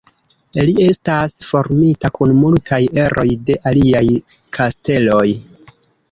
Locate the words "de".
3.49-3.57